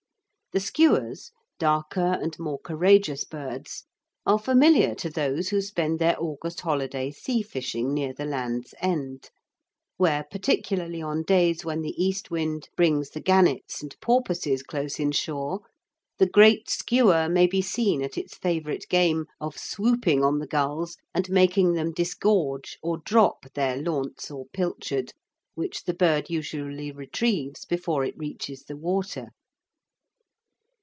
The 0.53 0.59
skuas, 0.59 1.31
darker 1.59 2.19
and 2.21 2.37
more 2.37 2.59
courageous 2.59 3.23
birds, 3.23 3.85
are 4.25 4.37
familiar 4.37 4.93
to 4.95 5.09
those 5.09 5.47
who 5.47 5.61
spend 5.61 5.97
their 5.97 6.21
August 6.21 6.59
holiday 6.59 7.09
sea 7.09 7.41
fishing 7.41 7.93
near 7.93 8.11
the 8.11 8.25
Land's 8.25 8.73
End, 8.81 9.29
where, 9.95 10.25
particularly 10.29 11.01
on 11.01 11.23
days 11.23 11.63
when 11.63 11.81
the 11.83 11.93
east 11.95 12.31
wind 12.31 12.67
brings 12.75 13.11
the 13.11 13.21
gannets 13.21 13.81
and 13.81 13.95
porpoises 14.01 14.61
close 14.61 14.99
inshore, 14.99 15.61
the 16.17 16.27
great 16.27 16.69
skua 16.69 17.29
may 17.29 17.47
be 17.47 17.61
seen 17.61 18.01
at 18.03 18.17
its 18.17 18.35
favourite 18.35 18.89
game 18.89 19.27
of 19.39 19.57
swooping 19.57 20.21
on 20.21 20.39
the 20.39 20.47
gulls 20.47 20.97
and 21.13 21.29
making 21.29 21.75
them 21.75 21.93
disgorge 21.93 22.77
or 22.83 22.97
drop 22.97 23.49
their 23.53 23.77
launce 23.81 24.29
or 24.29 24.47
pilchard, 24.47 25.13
which 25.55 25.85
the 25.85 25.93
bird 25.93 26.29
usually 26.29 26.91
retrieves 26.91 27.63
before 27.63 28.03
it 28.03 28.17
reaches 28.17 28.63
the 28.63 28.75
water. 28.75 29.27